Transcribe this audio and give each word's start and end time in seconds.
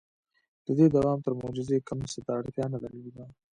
•د 0.65 0.67
دې 0.77 0.85
دوام 0.95 1.17
تر 1.25 1.33
معجزې 1.41 1.77
کم 1.87 1.99
څه 2.11 2.19
ته 2.25 2.31
اړتیا 2.39 2.65
نه 2.73 2.77
درلوده. 2.83 3.23